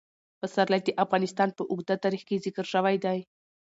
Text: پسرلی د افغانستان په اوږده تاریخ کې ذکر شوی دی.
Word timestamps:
پسرلی 0.39 0.81
د 0.85 0.89
افغانستان 1.03 1.49
په 1.57 1.63
اوږده 1.71 1.95
تاریخ 2.03 2.21
کې 2.27 2.43
ذکر 2.45 2.65
شوی 2.73 2.95
دی. 3.05 3.19